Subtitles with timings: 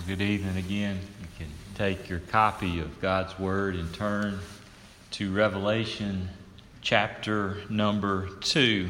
[0.00, 0.98] Well, good evening again.
[1.20, 4.38] You can take your copy of God's Word and turn
[5.10, 6.30] to Revelation
[6.80, 8.88] chapter number 2.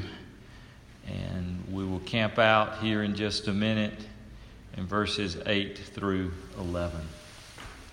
[1.09, 3.99] And we will camp out here in just a minute
[4.77, 7.01] in verses 8 through 11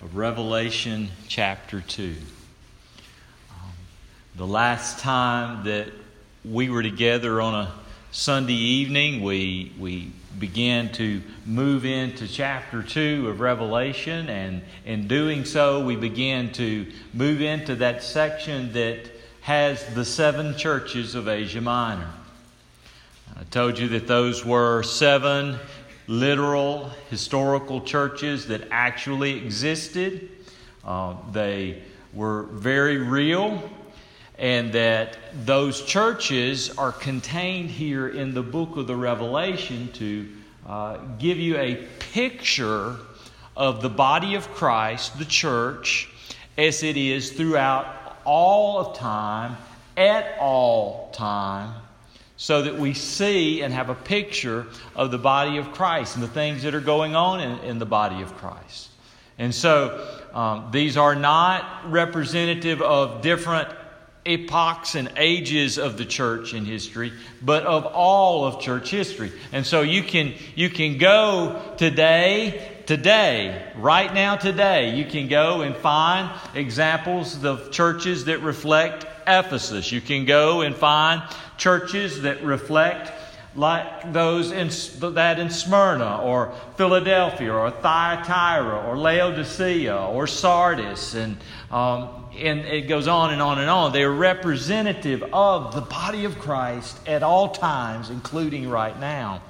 [0.03, 2.13] of Revelation chapter 2.
[3.49, 3.71] Um,
[4.35, 5.87] the last time that
[6.45, 7.73] we were together on a
[8.17, 15.45] Sunday evening, we, we began to move into chapter 2 of Revelation, and in doing
[15.45, 19.11] so, we began to move into that section that
[19.41, 22.09] has the seven churches of Asia Minor.
[23.39, 25.59] I told you that those were seven
[26.07, 30.27] literal historical churches that actually existed.
[30.83, 33.69] Uh, they were very real,
[34.37, 40.27] and that those churches are contained here in the book of the Revelation to
[40.67, 41.75] uh, give you a
[42.11, 42.97] picture
[43.55, 46.09] of the body of Christ, the church,
[46.57, 49.57] as it is throughout all of time,
[49.95, 51.73] at all time,
[52.35, 56.27] so that we see and have a picture of the body of Christ and the
[56.27, 58.89] things that are going on in, in the body of Christ.
[59.39, 63.69] And so um, these are not representative of different
[64.27, 69.31] epochs and ages of the church in history, but of all of church history.
[69.51, 75.61] And so you can you can go today, today, right now today, you can go
[75.61, 79.91] and find examples of churches that reflect Ephesus.
[79.91, 81.23] You can go and find
[81.57, 83.11] churches that reflect
[83.57, 84.69] like those in,
[85.15, 91.37] that in Smyrna or Philadelphia or Thyatira or Laodicea or Sardis and
[91.71, 93.91] um, and it goes on and on and on.
[93.91, 99.41] They're representative of the body of Christ at all times, including right now.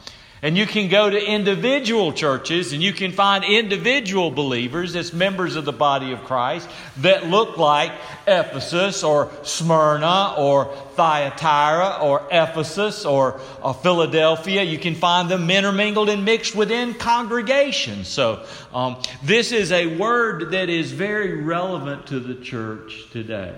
[0.41, 5.55] And you can go to individual churches and you can find individual believers as members
[5.55, 7.91] of the body of Christ that look like
[8.27, 14.61] Ephesus or Smyrna or Thyatira or Ephesus or uh, Philadelphia.
[14.61, 18.07] You can find them intermingled and mixed within congregations.
[18.07, 23.55] So, um, this is a word that is very relevant to the church today.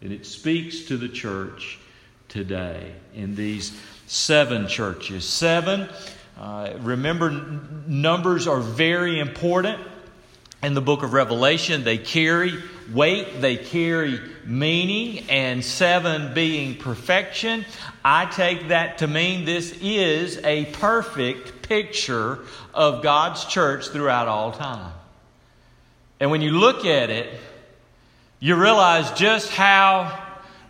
[0.00, 1.78] And it speaks to the church
[2.28, 3.78] today in these
[4.10, 5.24] seven churches.
[5.24, 5.88] Seven,
[6.36, 7.30] uh, remember,
[7.86, 9.80] numbers are very important
[10.64, 11.84] in the book of Revelation.
[11.84, 12.60] They carry
[12.92, 17.64] weight, they carry meaning, and seven being perfection.
[18.04, 22.40] I take that to mean this is a perfect picture
[22.74, 24.92] of God's church throughout all time.
[26.18, 27.32] And when you look at it,
[28.40, 30.20] you realize just how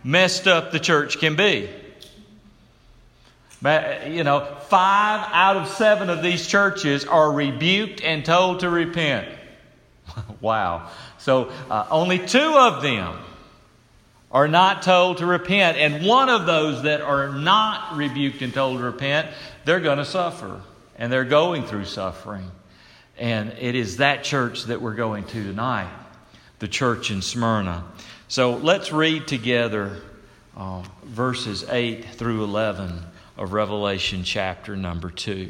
[0.03, 1.71] messed up the church can be.
[3.63, 9.27] You know, five out of seven of these churches are rebuked and told to repent.
[10.41, 10.89] wow.
[11.19, 13.19] So uh, only two of them
[14.31, 15.77] are not told to repent.
[15.77, 19.29] And one of those that are not rebuked and told to repent,
[19.65, 20.61] they're going to suffer.
[20.97, 22.49] And they're going through suffering.
[23.17, 25.91] And it is that church that we're going to tonight,
[26.59, 27.83] the church in Smyrna.
[28.27, 29.97] So let's read together
[30.55, 33.03] uh, verses 8 through 11
[33.41, 35.49] of Revelation chapter number 2.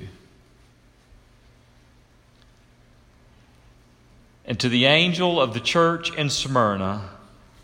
[4.45, 7.09] And to the angel of the church in Smyrna,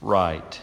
[0.01, 0.59] write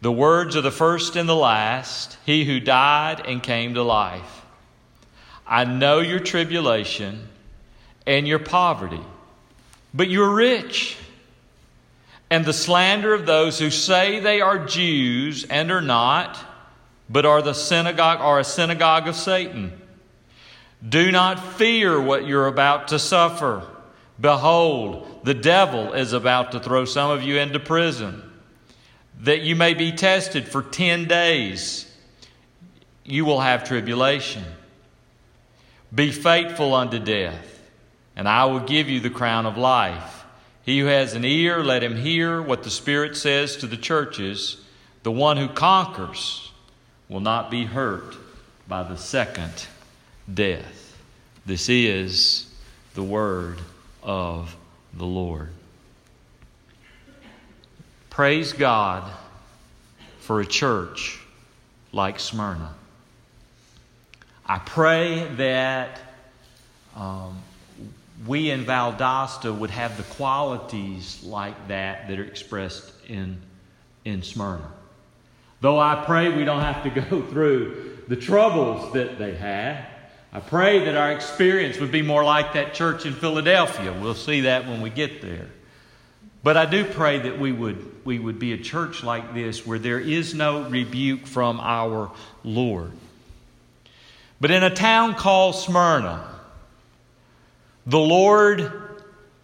[0.00, 4.42] the words of the first and the last, he who died and came to life.
[5.44, 7.28] I know your tribulation
[8.06, 9.02] and your poverty,
[9.92, 10.96] but you're rich.
[12.30, 16.38] And the slander of those who say they are Jews and are not
[17.08, 19.72] but are the synagogue are a synagogue of Satan.
[20.86, 23.66] Do not fear what you're about to suffer.
[24.20, 28.22] Behold, the devil is about to throw some of you into prison,
[29.20, 31.88] that you may be tested for 10 days.
[33.04, 34.44] You will have tribulation.
[35.94, 37.68] Be faithful unto death,
[38.16, 40.24] and I will give you the crown of life.
[40.62, 44.58] He who has an ear, let him hear what the Spirit says to the churches.
[45.02, 46.51] The one who conquers,
[47.12, 48.16] will not be hurt
[48.66, 49.66] by the second
[50.32, 50.96] death.
[51.44, 52.50] This is
[52.94, 53.58] the word
[54.02, 54.56] of
[54.94, 55.50] the Lord.
[58.08, 59.10] Praise God
[60.20, 61.20] for a church
[61.92, 62.74] like Smyrna.
[64.46, 66.00] I pray that
[66.96, 67.42] um,
[68.26, 73.38] we in Valdosta would have the qualities like that that are expressed in,
[74.06, 74.72] in Smyrna.
[75.62, 79.86] Though I pray we don't have to go through the troubles that they had,
[80.32, 83.92] I pray that our experience would be more like that church in Philadelphia.
[83.92, 85.46] We'll see that when we get there.
[86.42, 89.78] But I do pray that we would, we would be a church like this where
[89.78, 92.10] there is no rebuke from our
[92.42, 92.90] Lord.
[94.40, 96.28] But in a town called Smyrna,
[97.86, 98.72] the Lord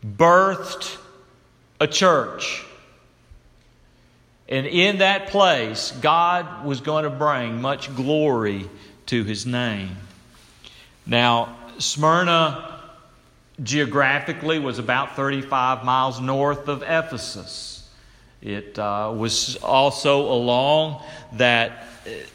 [0.05, 0.99] birthed
[1.81, 2.65] a church.
[4.49, 8.69] And in that place, God was going to bring much glory
[9.07, 9.97] to his name.
[11.07, 12.81] Now, Smyrna
[13.63, 17.89] geographically was about 35 miles north of Ephesus.
[18.41, 21.03] It uh, was also along
[21.35, 21.85] that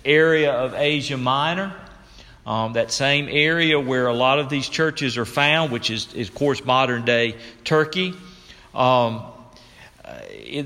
[0.05, 1.73] area of Asia Minor,
[2.45, 6.27] um, that same area where a lot of these churches are found, which is, is
[6.27, 8.13] of course, modern day Turkey.
[8.75, 9.23] Um,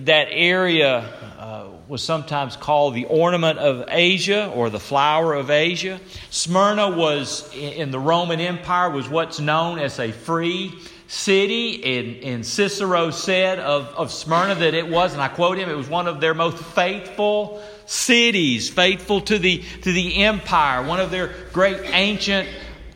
[0.06, 1.00] that area
[1.40, 6.00] uh, was sometimes called the ornament of Asia or the flower of Asia.
[6.30, 10.74] Smyrna was in the Roman Empire was what's known as a free
[11.08, 15.70] city, and, and Cicero said of, of Smyrna that it was, and I quote him,
[15.70, 21.00] it was one of their most faithful cities, faithful to the to the empire, one
[21.00, 22.50] of their great ancient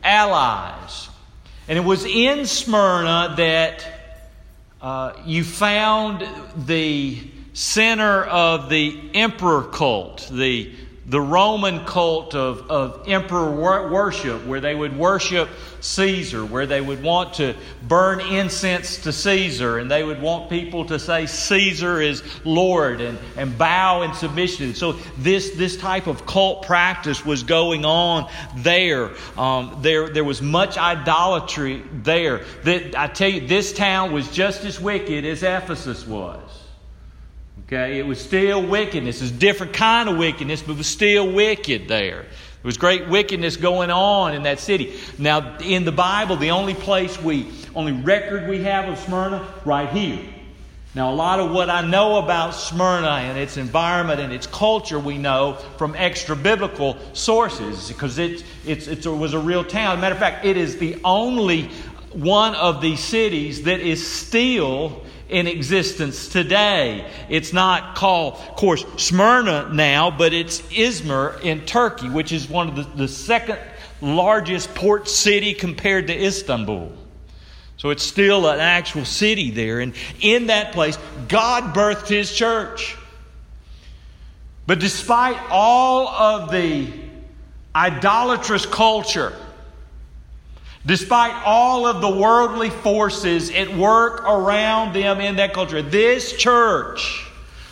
[0.04, 1.08] allies.
[1.68, 3.91] And it was in Smyrna that
[4.82, 6.26] uh, you found
[6.66, 7.18] the
[7.52, 10.74] center of the emperor cult, the,
[11.04, 15.48] the Roman cult of, of emperor worship, where they would worship
[15.80, 17.56] Caesar, where they would want to
[17.88, 23.18] burn incense to Caesar, and they would want people to say Caesar is Lord and,
[23.36, 24.74] and bow in submission.
[24.74, 29.10] So this, this type of cult practice was going on there.
[29.36, 30.08] Um, there.
[30.08, 32.44] There was much idolatry there.
[32.62, 36.61] That, I tell you, this town was just as wicked as Ephesus was.
[37.72, 39.22] Okay, it was still wickedness.
[39.22, 42.20] It's a different kind of wickedness, but it was still wicked there.
[42.20, 42.28] There
[42.64, 45.00] was great wickedness going on in that city.
[45.16, 49.88] Now, in the Bible, the only place we, only record we have of Smyrna, right
[49.88, 50.22] here.
[50.94, 54.98] Now, a lot of what I know about Smyrna and its environment and its culture,
[54.98, 59.98] we know from extra biblical sources because it, it's, it was a real town.
[59.98, 61.70] matter of fact, it is the only
[62.12, 67.10] one of these cities that is still in existence today.
[67.28, 72.68] It's not called, of course, Smyrna now, but it's Izmir in Turkey, which is one
[72.68, 73.58] of the, the second
[74.02, 76.92] largest port city compared to Istanbul.
[77.78, 79.80] So it's still an actual city there.
[79.80, 80.98] And in that place,
[81.28, 82.96] God birthed His church.
[84.66, 86.92] But despite all of the
[87.74, 89.34] idolatrous culture,
[90.84, 97.26] Despite all of the worldly forces at work around them in that culture, this church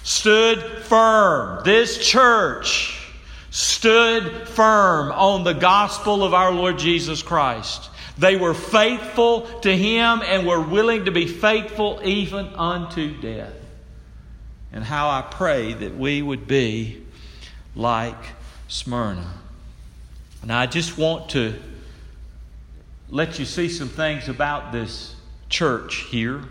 [0.04, 1.64] stood firm.
[1.64, 2.96] This church
[3.50, 7.90] stood firm on the gospel of our Lord Jesus Christ.
[8.16, 13.54] They were faithful to Him and were willing to be faithful even unto death.
[14.72, 17.02] And how I pray that we would be
[17.74, 18.22] like
[18.68, 19.32] Smyrna.
[20.42, 21.54] And I just want to
[23.10, 25.14] let you see some things about this
[25.48, 26.42] church here.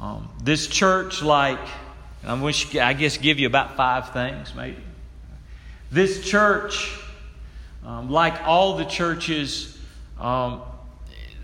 [0.00, 1.58] Um, this church, like,
[2.24, 4.82] I wish I guess give you about five things, maybe.
[5.90, 6.98] This church,
[7.84, 9.78] um, like all the churches,
[10.18, 10.62] um,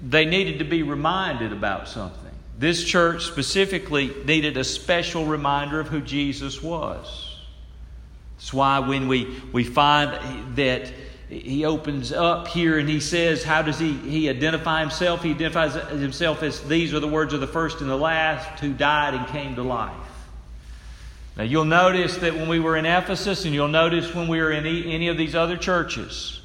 [0.03, 2.33] they needed to be reminded about something.
[2.59, 7.37] This church specifically needed a special reminder of who Jesus was.
[8.37, 10.91] That's why when we, we find that
[11.31, 15.23] he opens up here and he says, How does he, he identify himself?
[15.23, 18.73] He identifies himself as these are the words of the first and the last who
[18.73, 19.95] died and came to life.
[21.37, 24.51] Now, you'll notice that when we were in Ephesus, and you'll notice when we were
[24.51, 26.41] in any of these other churches,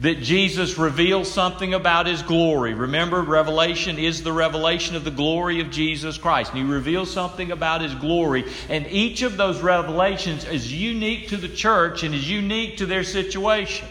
[0.00, 2.74] that Jesus reveals something about his glory.
[2.74, 6.52] Remember, Revelation is the revelation of the glory of Jesus Christ.
[6.52, 8.44] And he reveals something about his glory.
[8.68, 13.04] And each of those revelations is unique to the church and is unique to their
[13.04, 13.88] situation.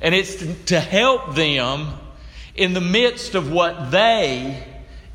[0.00, 1.88] And it's to help them
[2.54, 4.66] in the midst of what they,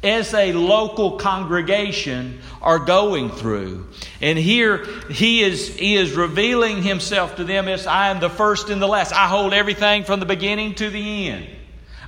[0.04, 3.88] as a local congregation, are going through.
[4.22, 8.70] And here he is, he is revealing himself to them as I am the first
[8.70, 9.12] and the last.
[9.12, 11.48] I hold everything from the beginning to the end.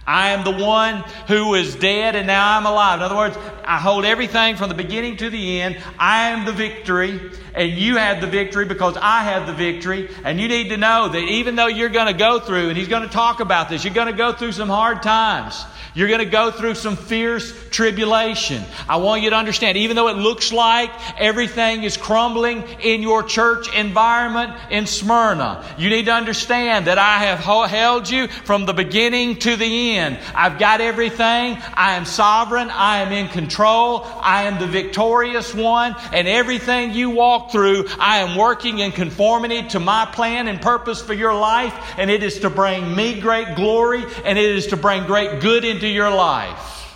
[0.08, 3.00] I am the one who was dead and now I'm alive.
[3.00, 5.78] In other words, I hold everything from the beginning to the end.
[6.00, 10.10] I am the victory and you have the victory because I have the victory.
[10.24, 12.88] And you need to know that even though you're going to go through, and he's
[12.88, 15.66] going to talk about this, you're going to go through some hard times.
[15.94, 18.64] You're going to go through some fierce tribulation.
[18.88, 23.24] I want you to understand, even though it looks like everything is crumbling in your
[23.24, 28.74] church environment in Smyrna, you need to understand that I have held you from the
[28.74, 30.20] beginning to the end.
[30.36, 31.58] I've got everything.
[31.74, 32.70] I am sovereign.
[32.70, 34.04] I am in control.
[34.22, 35.96] I am the victorious one.
[36.14, 41.01] And everything you walk through, I am working in conformity to my plan and purpose
[41.01, 41.74] for your life.
[41.98, 45.66] And it is to bring me great glory and it is to bring great good
[45.66, 46.96] into your life.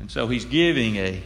[0.00, 1.22] And so he's giving a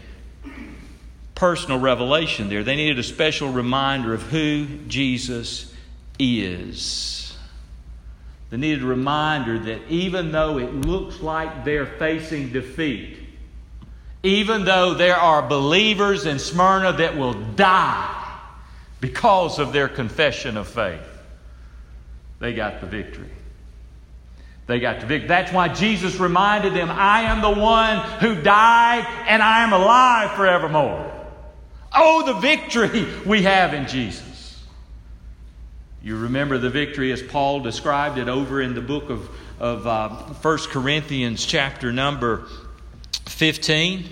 [1.34, 2.62] personal revelation there.
[2.62, 5.74] They needed a special reminder of who Jesus
[6.18, 7.36] is.
[8.50, 13.19] They needed a reminder that even though it looks like they're facing defeat,
[14.22, 18.16] even though there are believers in Smyrna that will die
[19.00, 21.00] because of their confession of faith,
[22.38, 23.30] they got the victory
[24.70, 25.26] they got the victory.
[25.26, 30.36] That's why Jesus reminded them, I am the one who died and I am alive
[30.36, 31.12] forevermore.
[31.92, 34.64] Oh, the victory we have in Jesus.
[36.04, 40.08] You remember the victory as Paul described it over in the book of, of uh,
[40.08, 42.46] 1 Corinthians, chapter number
[43.40, 44.04] 15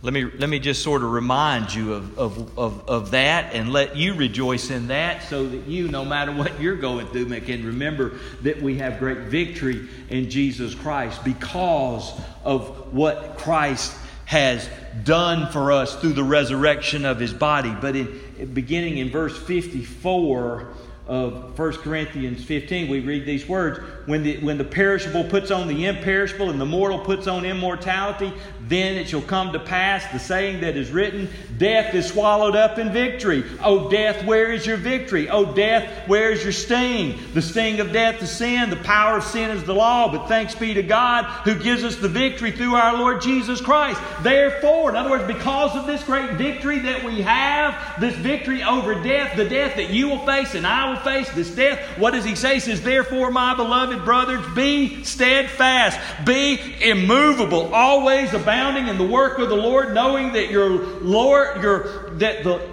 [0.00, 3.70] let me, let me just sort of remind you of, of, of, of, that and
[3.70, 7.66] let you rejoice in that so that you, no matter what you're going through, can
[7.66, 12.10] remember that we have great victory in Jesus Christ because
[12.42, 13.94] of what Christ
[14.24, 14.66] has
[15.04, 17.76] done for us through the resurrection of his body.
[17.78, 20.74] But in, beginning in verse 54,
[21.06, 25.68] of 1 Corinthians 15, we read these words when the, when the perishable puts on
[25.68, 28.32] the imperishable and the mortal puts on immortality,
[28.68, 32.78] then it shall come to pass the saying that is written Death is swallowed up
[32.78, 33.44] in victory.
[33.62, 35.28] O death, where is your victory?
[35.28, 37.18] O death, where is your sting?
[37.32, 40.54] The sting of death is sin, the power of sin is the law, but thanks
[40.54, 44.00] be to God who gives us the victory through our Lord Jesus Christ.
[44.22, 49.00] Therefore, in other words, because of this great victory that we have, this victory over
[49.02, 52.24] death, the death that you will face and I will face, this death, what does
[52.24, 52.54] he say?
[52.54, 59.06] He says, Therefore, my beloved, beloved brothers, be steadfast, be immovable, always abounding in the
[59.06, 60.70] work of the Lord, knowing that your
[61.00, 62.70] Lord, your that the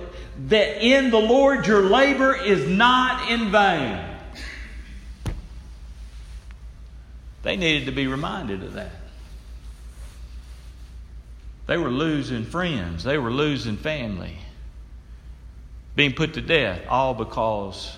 [0.48, 4.06] that in the Lord your labor is not in vain.
[7.44, 8.92] They needed to be reminded of that.
[11.68, 14.38] They were losing friends, they were losing family,
[15.96, 17.98] being put to death, all because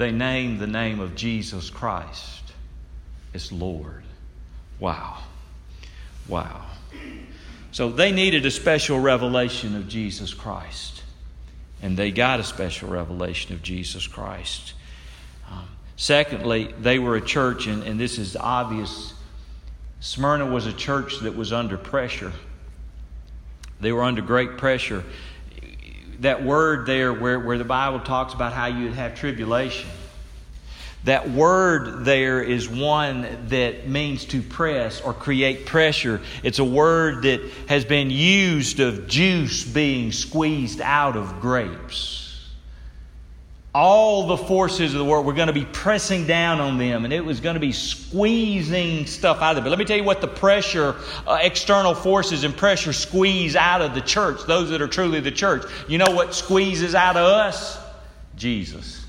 [0.00, 2.54] they name the name of Jesus Christ
[3.34, 4.02] as Lord.
[4.78, 5.18] Wow.
[6.26, 6.64] Wow.
[7.70, 11.02] So they needed a special revelation of Jesus Christ.
[11.82, 14.72] And they got a special revelation of Jesus Christ.
[15.50, 19.12] Um, secondly, they were a church, and, and this is obvious.
[20.00, 22.32] Smyrna was a church that was under pressure.
[23.82, 25.04] They were under great pressure
[26.20, 29.88] that word there where, where the Bible talks about how you'd have tribulation.
[31.04, 36.20] That word there is one that means to press or create pressure.
[36.42, 42.29] It's a word that has been used of juice being squeezed out of grapes.
[43.72, 47.12] All the forces of the world were going to be pressing down on them, and
[47.12, 49.64] it was going to be squeezing stuff out of them.
[49.64, 53.80] But let me tell you what the pressure, uh, external forces and pressure squeeze out
[53.80, 55.62] of the church, those that are truly the church.
[55.86, 57.78] You know what squeezes out of us?
[58.34, 58.99] Jesus.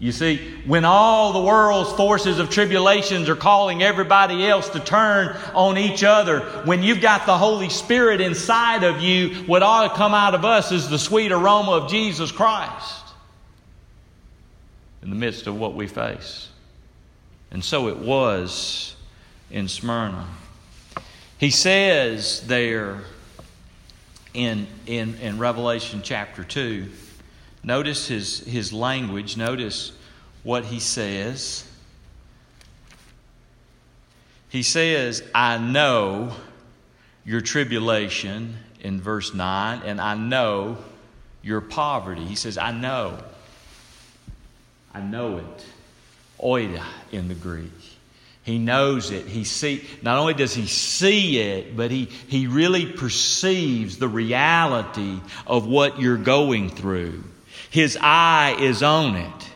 [0.00, 5.36] You see, when all the world's forces of tribulations are calling everybody else to turn
[5.54, 9.94] on each other, when you've got the Holy Spirit inside of you, what ought to
[9.94, 13.04] come out of us is the sweet aroma of Jesus Christ
[15.02, 16.48] in the midst of what we face.
[17.50, 18.96] And so it was
[19.50, 20.26] in Smyrna.
[21.36, 23.02] He says there
[24.32, 26.86] in, in, in Revelation chapter 2,
[27.62, 29.36] Notice his, his language.
[29.36, 29.92] Notice
[30.42, 31.66] what he says.
[34.48, 36.32] He says, I know
[37.24, 40.78] your tribulation in verse 9, and I know
[41.42, 42.24] your poverty.
[42.24, 43.18] He says, I know.
[44.92, 45.66] I know it.
[46.40, 47.70] Oida in the Greek.
[48.42, 49.26] He knows it.
[49.26, 55.20] He see not only does he see it, but he, he really perceives the reality
[55.46, 57.22] of what you're going through.
[57.68, 59.50] His eye is on it.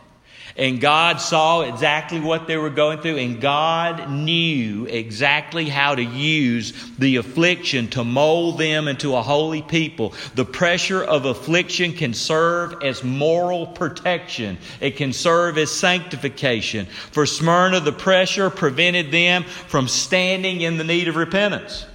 [0.57, 6.01] And God saw exactly what they were going through, and God knew exactly how to
[6.01, 10.13] use the affliction to mold them into a holy people.
[10.35, 16.85] The pressure of affliction can serve as moral protection, it can serve as sanctification.
[16.85, 21.85] For Smyrna, the pressure prevented them from standing in the need of repentance.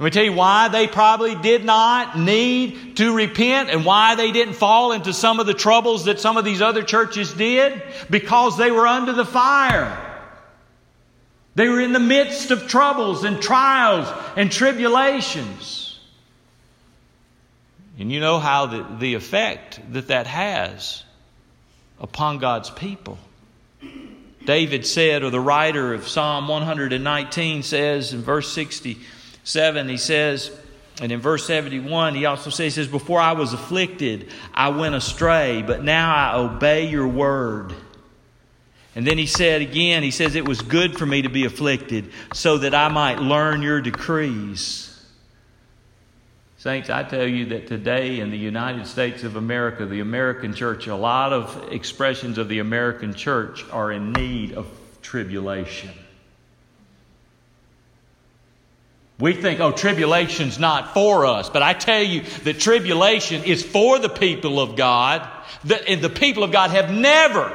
[0.00, 4.32] Let me tell you why they probably did not need to repent and why they
[4.32, 7.82] didn't fall into some of the troubles that some of these other churches did.
[8.08, 9.94] Because they were under the fire.
[11.54, 16.00] They were in the midst of troubles and trials and tribulations.
[17.98, 21.04] And you know how the, the effect that that has
[22.00, 23.18] upon God's people.
[24.46, 28.98] David said, or the writer of Psalm 119 says in verse 60,
[29.44, 30.50] 7, he says,
[31.00, 34.94] and in verse 71, he also says, he says, Before I was afflicted, I went
[34.94, 37.74] astray, but now I obey your word.
[38.94, 42.10] And then he said again, he says, It was good for me to be afflicted
[42.34, 44.86] so that I might learn your decrees.
[46.58, 50.88] Saints, I tell you that today in the United States of America, the American church,
[50.88, 54.66] a lot of expressions of the American church are in need of
[55.00, 55.88] tribulation.
[59.20, 61.50] We think, oh, tribulation's not for us.
[61.50, 65.28] But I tell you that tribulation is for the people of God.
[65.86, 67.54] and the people of God have never,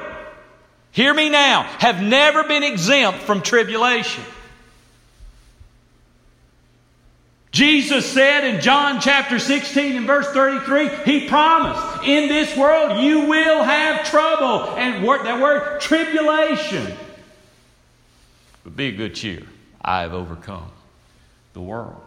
[0.92, 4.24] hear me now, have never been exempt from tribulation.
[7.52, 13.22] Jesus said in John chapter 16 and verse 33, He promised, in this world you
[13.28, 14.76] will have trouble.
[14.76, 16.94] And that word, tribulation.
[18.64, 19.44] But be of good cheer.
[19.82, 20.70] I have overcome
[21.56, 22.00] the world.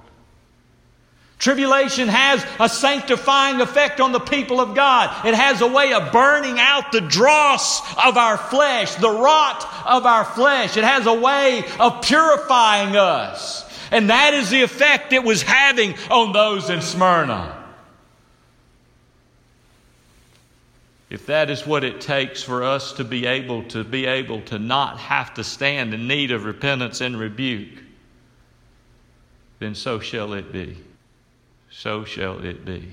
[1.38, 5.26] Tribulation has a sanctifying effect on the people of God.
[5.26, 10.04] It has a way of burning out the dross of our flesh, the rot of
[10.04, 10.76] our flesh.
[10.76, 13.64] It has a way of purifying us.
[13.90, 17.54] And that is the effect it was having on those in Smyrna.
[21.08, 24.58] If that is what it takes for us to be able to be able to
[24.58, 27.87] not have to stand in need of repentance and rebuke,
[29.58, 30.76] then so shall it be.
[31.70, 32.92] So shall it be.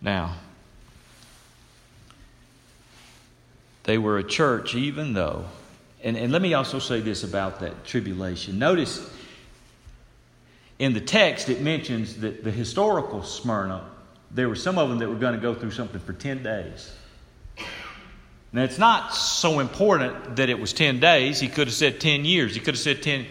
[0.00, 0.36] Now,
[3.84, 5.46] they were a church, even though,
[6.02, 8.58] and, and let me also say this about that tribulation.
[8.58, 9.08] Notice
[10.78, 13.84] in the text it mentions that the historical Smyrna,
[14.30, 16.92] there were some of them that were going to go through something for 10 days.
[18.52, 21.38] Now, it's not so important that it was 10 days.
[21.38, 22.54] He could have said 10 years.
[22.54, 23.26] He could have said 10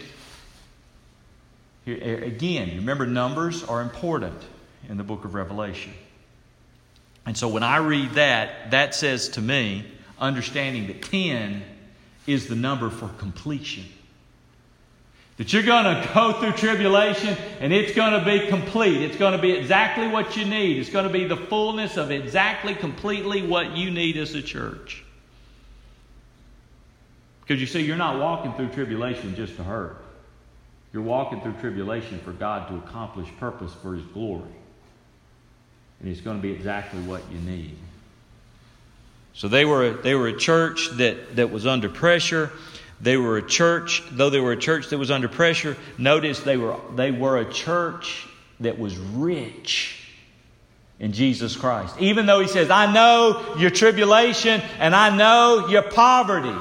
[1.88, 4.42] again, remember, numbers are important
[4.90, 5.94] in the book of Revelation.
[7.26, 9.86] And so when I read that, that says to me,
[10.20, 11.64] understanding that 10
[12.26, 13.86] is the number for completion.
[15.38, 19.04] That you're going to go through tribulation and it's going to be complete.
[19.04, 20.78] It's going to be exactly what you need.
[20.78, 25.04] It's going to be the fullness of exactly, completely what you need as a church.
[27.42, 30.04] Because you see, you're not walking through tribulation just to hurt.
[30.94, 34.44] You're walking through tribulation for God to accomplish purpose for His glory.
[36.00, 37.76] And it's going to be exactly what you need.
[39.34, 42.52] So they were, they were a church that, that was under pressure.
[43.00, 46.58] They were a church, though they were a church that was under pressure, notice they
[46.58, 48.28] were, they were a church
[48.60, 50.08] that was rich
[51.00, 51.96] in Jesus Christ.
[52.00, 56.58] Even though he says, I know your tribulation and I know your poverty.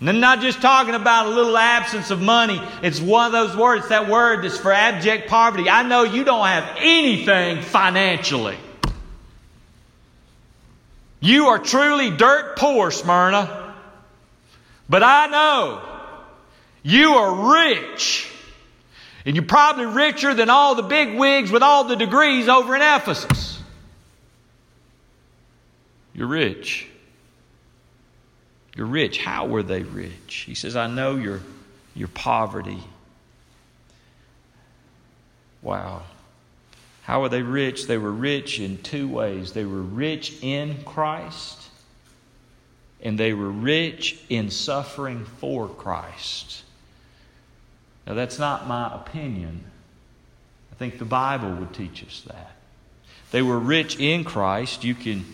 [0.00, 2.62] And I'm not just talking about a little absence of money.
[2.82, 5.68] It's one of those words, that word that's for abject poverty.
[5.68, 8.56] I know you don't have anything financially.
[11.20, 13.74] You are truly dirt poor, Smyrna.
[14.88, 15.82] But I know
[16.84, 18.30] you are rich.
[19.26, 22.82] And you're probably richer than all the big wigs with all the degrees over in
[22.82, 23.60] Ephesus.
[26.14, 26.86] You're rich.
[28.78, 29.18] You're rich.
[29.18, 30.44] How were they rich?
[30.46, 31.40] He says, I know your,
[31.96, 32.78] your poverty.
[35.62, 36.02] Wow.
[37.02, 37.88] How were they rich?
[37.88, 39.52] They were rich in two ways.
[39.52, 41.60] They were rich in Christ,
[43.02, 46.62] and they were rich in suffering for Christ.
[48.06, 49.64] Now, that's not my opinion.
[50.70, 52.52] I think the Bible would teach us that.
[53.32, 54.84] They were rich in Christ.
[54.84, 55.24] You can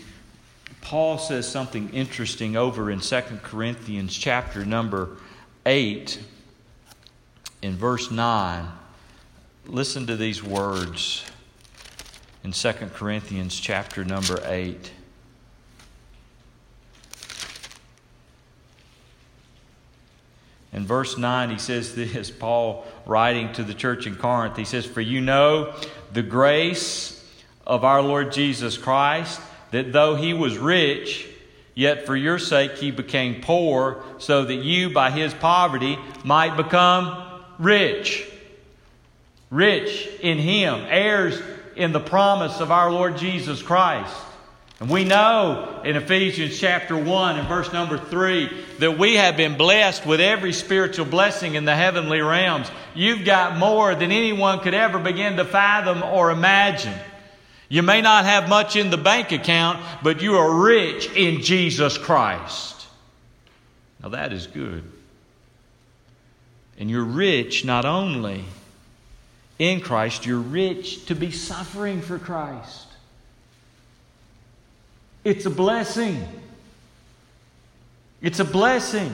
[0.84, 5.16] Paul says something interesting over in 2 Corinthians chapter number
[5.64, 6.20] 8
[7.62, 8.68] in verse 9.
[9.66, 11.24] Listen to these words
[12.44, 14.92] in 2 Corinthians chapter number 8.
[20.74, 24.84] In verse 9, he says this Paul writing to the church in Corinth, he says,
[24.84, 25.74] For you know
[26.12, 27.26] the grace
[27.66, 29.40] of our Lord Jesus Christ
[29.74, 31.26] that though he was rich,
[31.74, 37.42] yet for your sake he became poor, so that you by his poverty might become
[37.58, 38.24] rich.
[39.50, 41.40] Rich in him, heirs
[41.74, 44.14] in the promise of our Lord Jesus Christ.
[44.78, 49.56] And we know in Ephesians chapter 1 and verse number 3 that we have been
[49.56, 52.68] blessed with every spiritual blessing in the heavenly realms.
[52.94, 56.94] You've got more than anyone could ever begin to fathom or imagine.
[57.68, 61.96] You may not have much in the bank account, but you are rich in Jesus
[61.96, 62.86] Christ.
[64.02, 64.84] Now that is good.
[66.78, 68.44] And you're rich not only
[69.58, 72.86] in Christ, you're rich to be suffering for Christ.
[75.22, 76.22] It's a blessing.
[78.20, 79.12] It's a blessing.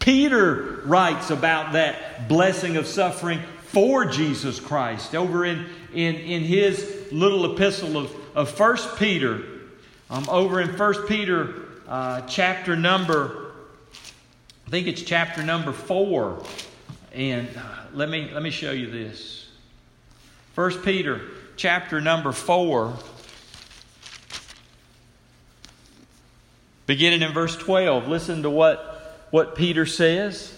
[0.00, 6.97] Peter writes about that blessing of suffering for Jesus Christ over in, in, in his
[7.12, 9.42] little epistle of, of 1 Peter.
[10.10, 13.52] Um, over in 1 Peter uh, chapter number,
[14.66, 16.42] I think it's chapter number 4.
[17.12, 17.60] And uh,
[17.94, 19.48] let, me, let me show you this.
[20.54, 21.20] 1 Peter
[21.56, 22.94] chapter number 4.
[26.86, 30.57] Beginning in verse 12, listen to what, what Peter says.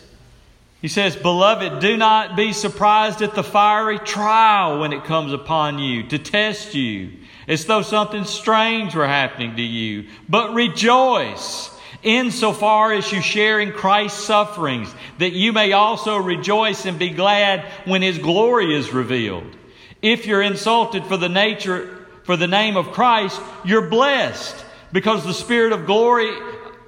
[0.81, 5.79] He says, Beloved, do not be surprised at the fiery trial when it comes upon
[5.79, 7.13] you to test you,
[7.47, 10.07] as though something strange were happening to you.
[10.29, 11.71] But rejoice
[12.03, 17.61] insofar as you share in Christ's sufferings, that you may also rejoice and be glad
[17.85, 19.57] when his glory is revealed.
[20.01, 25.35] If you're insulted for the nature, for the name of Christ, you're blessed because the
[25.35, 26.33] Spirit of glory,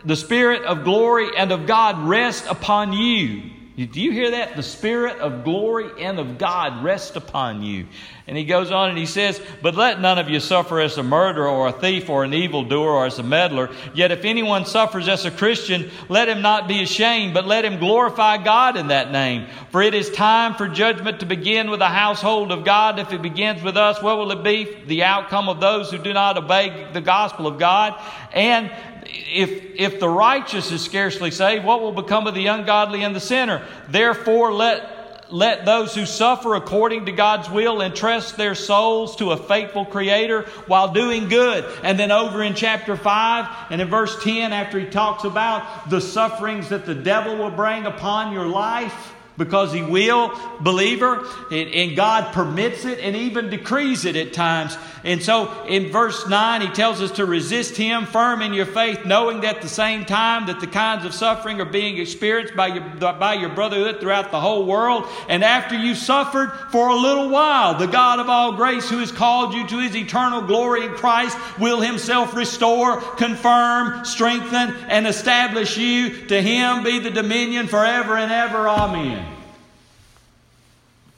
[0.05, 3.51] the Spirit of glory and of God rest upon you.
[3.75, 4.55] Do you hear that?
[4.55, 7.87] The Spirit of glory and of God rest upon you.
[8.27, 11.03] And he goes on and he says, But let none of you suffer as a
[11.03, 13.71] murderer or a thief or an evildoer or as a meddler.
[13.95, 17.79] Yet if anyone suffers as a Christian, let him not be ashamed, but let him
[17.79, 19.49] glorify God in that name.
[19.71, 22.99] For it is time for judgment to begin with the household of God.
[22.99, 24.83] If it begins with us, what will it be?
[24.87, 27.99] The outcome of those who do not obey the gospel of God.
[28.33, 28.71] And
[29.07, 33.21] if, if the righteous is scarcely saved, what will become of the ungodly and the
[33.21, 33.67] sinner?
[33.89, 39.37] Therefore, let let those who suffer according to God's will entrust their souls to a
[39.37, 41.65] faithful Creator while doing good.
[41.83, 46.03] And then over in chapter 5 and in verse 10, after he talks about the
[46.03, 52.33] sufferings that the devil will bring upon your life, because he will, believer, and, God
[52.33, 54.77] permits it and even decrees it at times.
[55.05, 59.05] And so in verse 9, he tells us to resist him firm in your faith,
[59.05, 62.69] knowing that at the same time that the kinds of suffering are being experienced by
[62.69, 62.83] your,
[63.15, 65.07] by your brotherhood throughout the whole world.
[65.29, 69.13] And after you suffered for a little while, the God of all grace who has
[69.13, 75.77] called you to his eternal glory in Christ will himself restore, confirm, strengthen, and establish
[75.77, 76.27] you.
[76.27, 78.69] To him be the dominion forever and ever.
[78.69, 79.22] Amen.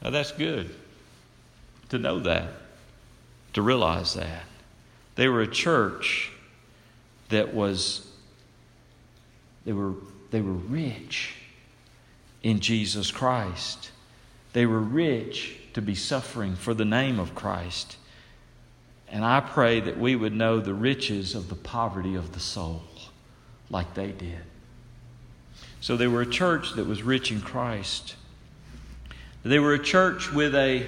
[0.04, 0.70] Now that's good
[1.88, 2.48] to know that,
[3.54, 4.42] to realize that.
[5.14, 6.30] They were a church
[7.30, 8.06] that was,
[9.64, 9.94] they were,
[10.30, 11.34] they were rich
[12.42, 13.90] in Jesus Christ.
[14.52, 17.96] They were rich to be suffering for the name of Christ.
[19.08, 22.82] And I pray that we would know the riches of the poverty of the soul
[23.70, 24.40] like they did.
[25.80, 28.16] So they were a church that was rich in Christ.
[29.44, 30.86] They were a church with a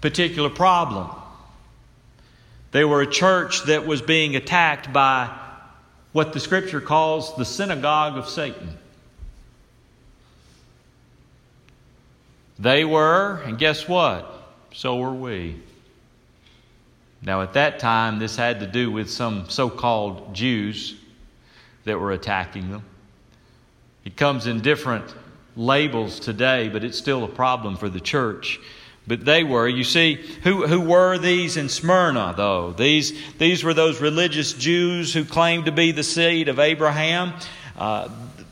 [0.00, 1.10] particular problem.
[2.72, 5.30] They were a church that was being attacked by
[6.12, 8.78] what the scripture calls the synagogue of Satan.
[12.58, 14.30] They were, and guess what?
[14.72, 15.60] So were we.
[17.20, 20.94] Now, at that time, this had to do with some so called Jews
[21.84, 22.84] that were attacking them.
[24.04, 25.14] It comes in different
[25.56, 28.58] labels today, but it's still a problem for the church.
[29.06, 29.68] But they were.
[29.68, 32.72] You see, who, who were these in Smyrna, though?
[32.72, 37.34] These, these were those religious Jews who claimed to be the seed of Abraham.
[37.76, 38.08] Uh,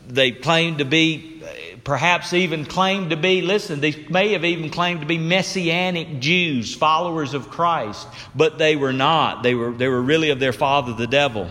[0.09, 1.43] they claimed to be,
[1.85, 6.75] perhaps even claimed to be, listen, they may have even claimed to be messianic Jews,
[6.75, 9.43] followers of Christ, but they were not.
[9.43, 11.49] They were, they were really of their father, the devil.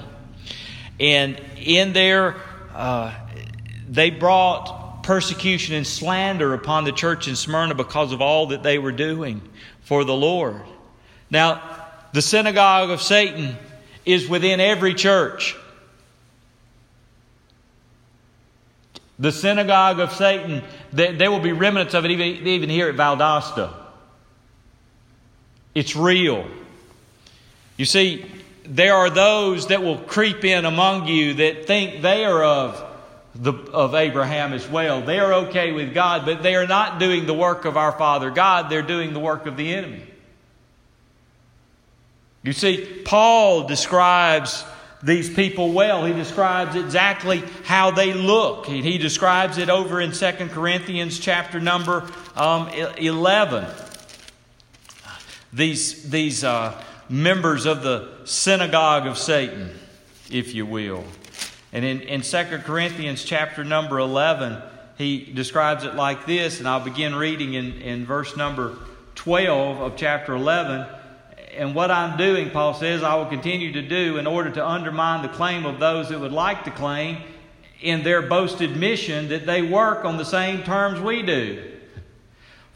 [1.00, 2.36] And in their,
[2.76, 3.16] uh,
[3.90, 4.81] they brought
[5.12, 9.42] persecution and slander upon the church in Smyrna because of all that they were doing
[9.82, 10.62] for the Lord.
[11.30, 11.62] Now,
[12.14, 13.58] the synagogue of Satan
[14.06, 15.58] is within every church.
[19.20, 23.74] The synagogue of Satan, there will be remnants of it even, even here at Valdosta.
[25.76, 26.48] It's real.
[27.76, 28.26] You see,
[28.64, 32.91] there are those that will creep in among you that think they are of,
[33.36, 35.02] the, of Abraham as well.
[35.02, 38.30] They are okay with God, but they are not doing the work of our Father
[38.30, 40.04] God, they're doing the work of the enemy.
[42.44, 44.66] You see, Paul describes
[45.04, 46.06] these people well.
[46.06, 48.66] He describes exactly how they look.
[48.66, 53.66] He describes it over in 2 Corinthians chapter number um, 11.
[55.54, 59.72] These, these uh, members of the synagogue of Satan,
[60.30, 61.04] if you will.
[61.74, 64.62] And in, in 2 Corinthians chapter number 11,
[64.98, 68.78] he describes it like this, and I'll begin reading in, in verse number
[69.16, 70.86] 12 of chapter 11.
[71.56, 75.22] And what I'm doing, Paul says, I will continue to do in order to undermine
[75.22, 77.18] the claim of those that would like to claim
[77.82, 81.72] in their boasted mission that they work on the same terms we do.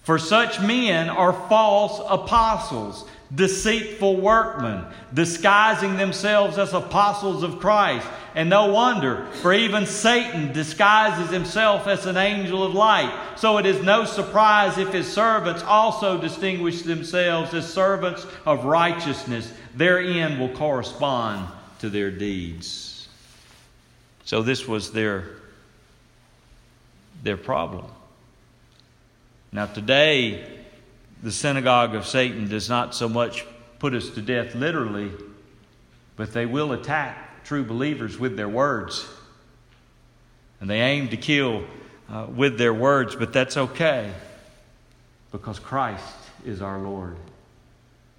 [0.03, 8.07] For such men are false apostles, deceitful workmen, disguising themselves as apostles of Christ.
[8.35, 13.13] And no wonder, for even Satan disguises himself as an angel of light.
[13.37, 19.51] So it is no surprise if his servants also distinguish themselves as servants of righteousness.
[19.73, 21.47] Their end will correspond
[21.79, 23.07] to their deeds.
[24.25, 25.29] So this was their,
[27.23, 27.85] their problem.
[29.51, 30.54] Now, today,
[31.25, 33.47] the synagogue of Satan does not so much
[33.79, 35.11] put us to death literally,
[36.15, 39.07] but they will attack true believers with their words.
[40.61, 41.63] And they aim to kill
[42.11, 44.13] uh, with their words, but that's okay
[45.31, 47.17] because Christ is our Lord.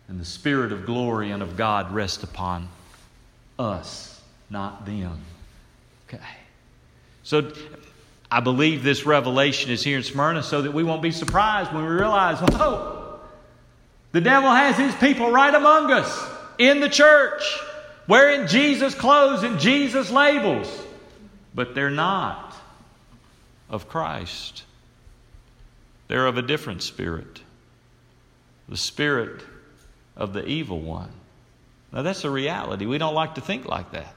[0.09, 2.69] And the Spirit of glory and of God rests upon
[3.57, 5.21] us, not them.
[6.09, 6.25] Okay.
[7.23, 7.53] So
[8.33, 11.85] I believe this revelation is here in Smyrna so that we won't be surprised when
[11.85, 12.96] we realize, oh,
[14.17, 16.27] the devil has his people right among us
[16.57, 17.43] in the church
[18.09, 20.75] wearing Jesus clothes and Jesus labels,
[21.55, 22.57] but they're not
[23.69, 24.63] of Christ.
[26.09, 27.43] They're of a different spirit
[28.71, 29.45] the spirit
[30.17, 31.11] of the evil one.
[31.93, 32.87] Now, that's a reality.
[32.87, 34.15] We don't like to think like that.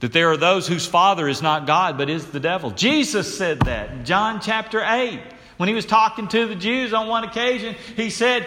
[0.00, 2.72] That there are those whose father is not God, but is the devil.
[2.72, 5.20] Jesus said that in John chapter 8.
[5.56, 8.46] When he was talking to the Jews on one occasion, he said,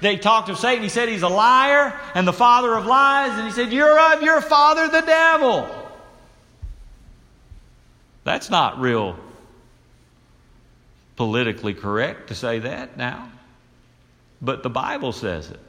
[0.00, 0.82] they talked of Satan.
[0.82, 3.36] He said he's a liar and the father of lies.
[3.36, 5.68] And he said, You're of your father, the devil.
[8.22, 9.16] That's not real
[11.16, 13.28] politically correct to say that now.
[14.40, 15.60] But the Bible says it.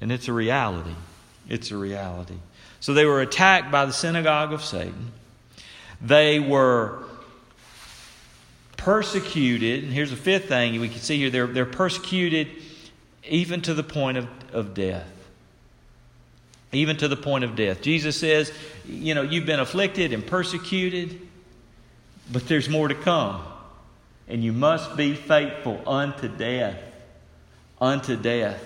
[0.00, 0.96] And it's a reality.
[1.48, 2.34] It's a reality.
[2.80, 5.12] So they were attacked by the synagogue of Satan.
[6.00, 7.04] They were
[8.82, 9.84] persecuted.
[9.84, 12.48] And here's the fifth thing we can see here they're, they're persecuted
[13.28, 15.08] even to the point of, of death.
[16.72, 17.82] Even to the point of death.
[17.82, 18.52] Jesus says,
[18.86, 21.20] You know, you've been afflicted and persecuted,
[22.30, 23.42] but there's more to come.
[24.26, 26.80] And you must be faithful unto death.
[27.80, 28.62] Unto death.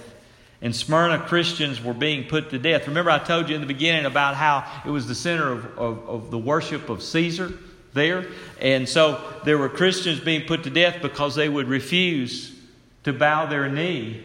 [0.63, 2.87] And Smyrna Christians were being put to death.
[2.89, 6.09] Remember, I told you in the beginning about how it was the center of, of,
[6.09, 7.53] of the worship of Caesar
[7.97, 8.29] there.
[8.61, 12.55] And so there were Christians being put to death because they would refuse
[13.03, 14.25] to bow their knee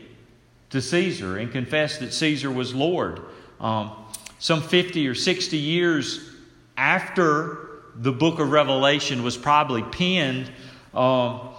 [0.69, 3.21] to Caesar and confess that Caesar was Lord.
[3.59, 3.91] Um,
[4.37, 6.29] some 50 or 60 years
[6.77, 10.51] after the book of Revelation was probably penned,
[10.93, 11.49] um,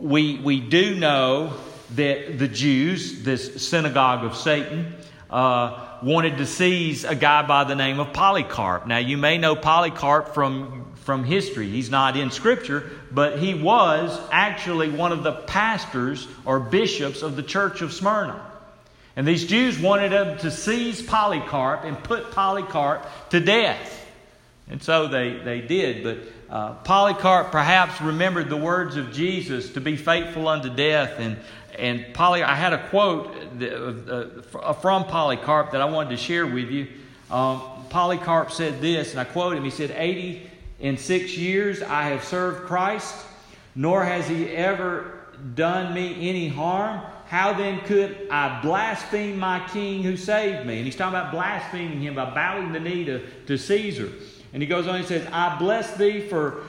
[0.00, 1.54] we, we do know
[1.96, 4.94] that the Jews, this synagogue of Satan,
[5.30, 8.86] uh, wanted to seize a guy by the name of Polycarp.
[8.86, 11.68] Now, you may know Polycarp from from history.
[11.68, 17.36] He's not in Scripture, but he was actually one of the pastors or bishops of
[17.36, 18.40] the church of Smyrna.
[19.16, 23.98] And these Jews wanted him to seize Polycarp and put Polycarp to death.
[24.68, 26.02] And so they, they did.
[26.04, 31.18] But uh, Polycarp perhaps remembered the words of Jesus to be faithful unto death.
[31.18, 31.36] And,
[31.78, 36.70] and Poly, I had a quote uh, from Polycarp that I wanted to share with
[36.70, 36.86] you.
[37.30, 37.60] Um,
[37.90, 39.64] Polycarp said this, and I quote him.
[39.64, 40.50] He said, 80
[40.82, 43.14] in six years I have served Christ,
[43.74, 45.20] nor has he ever
[45.54, 47.00] done me any harm.
[47.26, 50.76] How then could I blaspheme my king who saved me?
[50.76, 54.12] And he's talking about blaspheming him by bowing the knee to, to Caesar.
[54.52, 56.64] And he goes on and says, I bless thee for,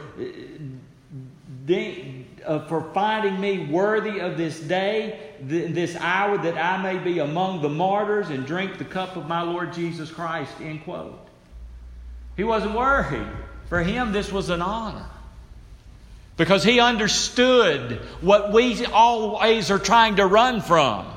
[2.45, 7.61] uh, for finding me worthy of this day, this hour, that I may be among
[7.61, 10.53] the martyrs and drink the cup of my Lord Jesus Christ.
[10.61, 11.19] End quote.
[12.37, 13.27] He wasn't worried
[13.73, 15.07] For him, this was an honor.
[16.37, 21.07] Because he understood what we always are trying to run from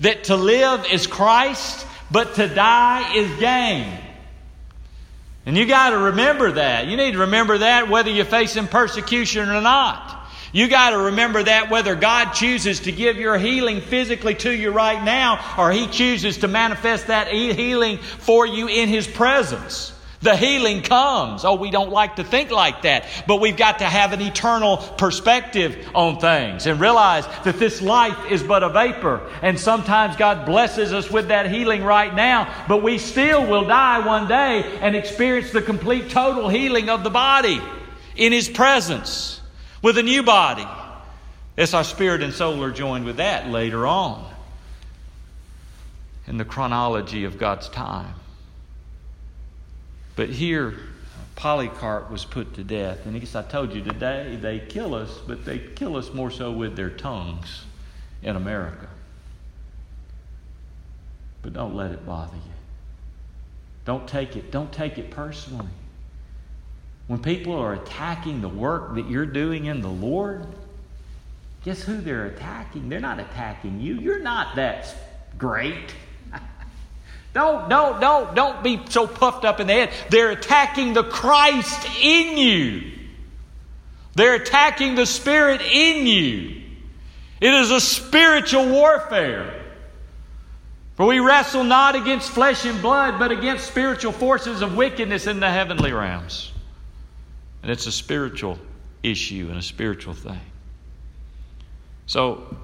[0.00, 3.96] that to live is Christ, but to die is gain.
[5.46, 6.88] And you got to remember that.
[6.88, 10.26] You need to remember that whether you're facing persecution or not.
[10.52, 14.72] You got to remember that whether God chooses to give your healing physically to you
[14.72, 19.93] right now or He chooses to manifest that healing for you in His presence.
[20.24, 21.44] The healing comes.
[21.44, 24.78] Oh, we don't like to think like that, but we've got to have an eternal
[24.78, 29.20] perspective on things and realize that this life is but a vapor.
[29.42, 34.06] And sometimes God blesses us with that healing right now, but we still will die
[34.06, 37.60] one day and experience the complete total healing of the body
[38.16, 39.42] in His presence
[39.82, 40.66] with a new body.
[41.58, 44.26] As our spirit and soul are joined with that later on
[46.26, 48.14] in the chronology of God's time.
[50.16, 50.74] But here,
[51.36, 53.06] Polycarp was put to death.
[53.06, 56.52] And guess I told you today, they kill us, but they kill us more so
[56.52, 57.64] with their tongues
[58.22, 58.88] in America.
[61.42, 62.52] But don't let it bother you.
[63.84, 65.68] Don't take it, don't take it personally.
[67.06, 70.46] When people are attacking the work that you're doing in the Lord,
[71.64, 72.88] guess who they're attacking?
[72.88, 73.96] They're not attacking you.
[73.96, 74.94] You're not that
[75.36, 75.94] great.
[77.34, 79.90] Don't, don't, don't, don't be so puffed up in the head.
[80.08, 82.92] They're attacking the Christ in you.
[84.14, 86.62] They're attacking the Spirit in you.
[87.40, 89.62] It is a spiritual warfare.
[90.94, 95.40] For we wrestle not against flesh and blood, but against spiritual forces of wickedness in
[95.40, 96.52] the heavenly realms.
[97.62, 98.60] And it's a spiritual
[99.02, 100.40] issue and a spiritual thing.
[102.06, 102.56] So,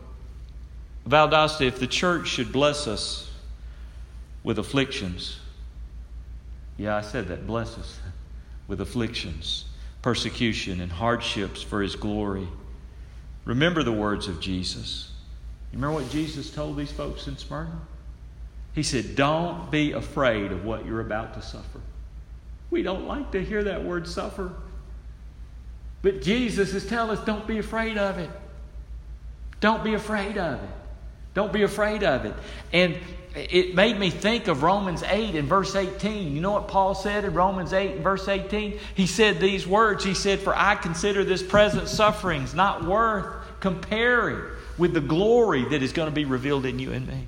[1.09, 3.30] Valdosta, if the church should bless us
[4.43, 5.39] with afflictions.
[6.77, 7.47] Yeah, I said that.
[7.47, 7.99] Bless us
[8.69, 9.67] with afflictions,
[10.03, 12.49] persecution, and hardships for His glory.
[13.45, 15.11] Remember the words of Jesus.
[15.73, 17.81] You remember what Jesus told these folks in Smyrna?
[18.75, 21.81] He said, Don't be afraid of what you're about to suffer.
[22.71, 24.53] We don't like to hear that word suffer.
[26.03, 28.31] But Jesus is telling us, Don't be afraid of it.
[29.61, 30.71] Don't be afraid of it.
[31.35, 32.35] Don't be afraid of it.
[32.73, 32.99] And
[33.35, 36.35] it made me think of Romans 8 and verse 18.
[36.35, 38.79] You know what Paul said in Romans 8 and verse 18?
[38.95, 43.27] He said these words He said, For I consider this present sufferings not worth
[43.61, 44.43] comparing
[44.79, 47.27] with the glory that is going to be revealed in you and me.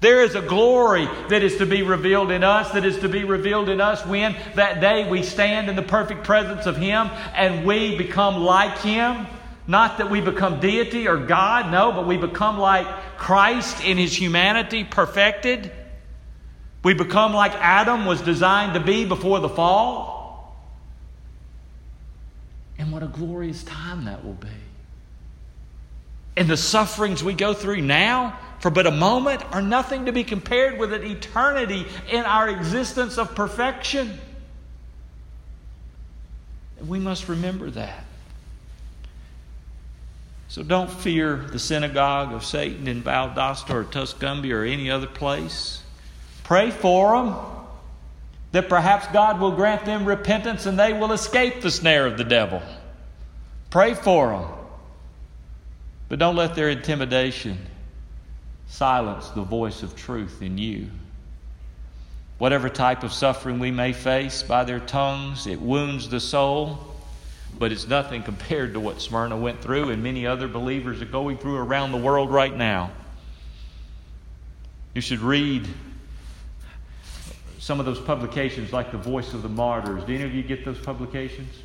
[0.00, 3.24] There is a glory that is to be revealed in us, that is to be
[3.24, 7.64] revealed in us when that day we stand in the perfect presence of Him and
[7.64, 9.26] we become like Him.
[9.66, 14.18] Not that we become deity or God, no, but we become like Christ in his
[14.18, 15.72] humanity, perfected.
[16.82, 20.54] We become like Adam was designed to be before the fall.
[22.76, 24.48] And what a glorious time that will be.
[26.36, 30.24] And the sufferings we go through now, for but a moment, are nothing to be
[30.24, 34.18] compared with an eternity in our existence of perfection.
[36.78, 38.04] And we must remember that.
[40.54, 45.82] So don't fear the synagogue of Satan in Valdosta or Tuscumbia or any other place.
[46.44, 47.34] Pray for them
[48.52, 52.22] that perhaps God will grant them repentance and they will escape the snare of the
[52.22, 52.62] devil.
[53.70, 54.48] Pray for them.
[56.08, 57.58] But don't let their intimidation
[58.68, 60.88] silence the voice of truth in you.
[62.38, 66.93] Whatever type of suffering we may face by their tongues, it wounds the soul
[67.58, 71.38] but it's nothing compared to what Smyrna went through and many other believers are going
[71.38, 72.90] through around the world right now.
[74.94, 75.68] You should read
[77.58, 80.04] some of those publications like The Voice of the Martyrs.
[80.04, 81.56] Do any of you get those publications?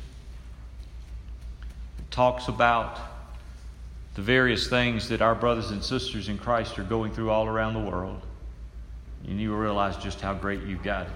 [1.98, 2.98] It talks about
[4.14, 7.74] the various things that our brothers and sisters in Christ are going through all around
[7.74, 8.22] the world.
[9.28, 11.12] And you realize just how great you've got it.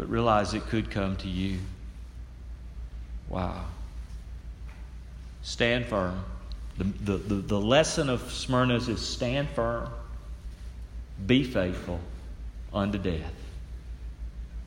[0.00, 1.58] But realize it could come to you.
[3.28, 3.66] Wow.
[5.42, 6.24] Stand firm.
[6.78, 9.90] The, the, the, the lesson of Smyrna's is stand firm,
[11.26, 12.00] be faithful
[12.72, 13.34] unto death.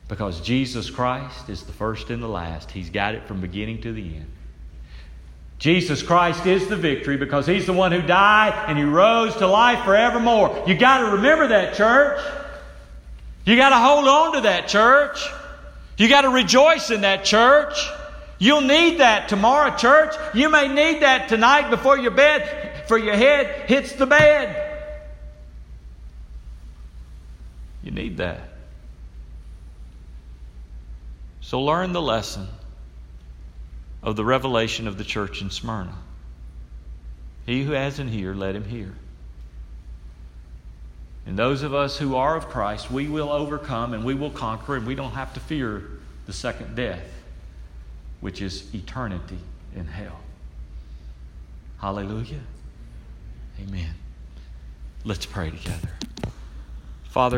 [0.06, 2.70] Because Jesus Christ is the first and the last.
[2.70, 4.30] He's got it from beginning to the end.
[5.58, 9.48] Jesus Christ is the victory because He's the one who died and He rose to
[9.48, 10.62] life forevermore.
[10.68, 12.20] You got to remember that, church.
[13.44, 15.28] You got to hold on to that, church.
[15.96, 17.88] You got to rejoice in that, church.
[18.38, 20.14] You'll need that tomorrow, church.
[20.34, 24.60] You may need that tonight before your bed, for your head hits the bed.
[27.82, 28.40] You need that.
[31.42, 32.48] So learn the lesson
[34.02, 35.94] of the revelation of the church in Smyrna.
[37.46, 38.94] He who has an ear, let him hear.
[41.26, 44.76] And those of us who are of Christ, we will overcome and we will conquer,
[44.76, 45.82] and we don't have to fear
[46.26, 47.06] the second death,
[48.20, 49.38] which is eternity
[49.74, 50.20] in hell.
[51.80, 52.40] Hallelujah.
[53.60, 53.94] Amen.
[55.04, 55.90] Let's pray together.
[57.04, 57.32] Father,